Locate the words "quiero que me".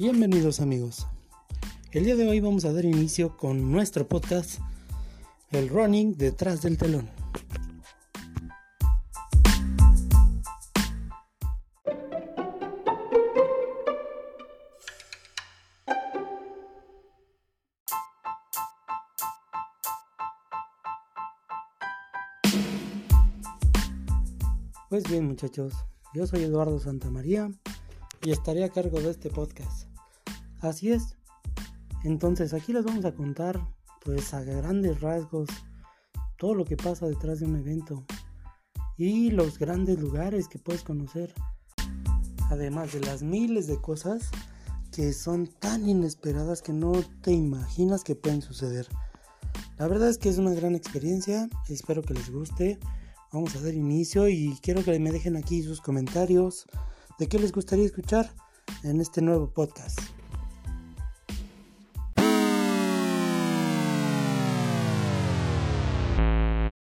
54.62-55.12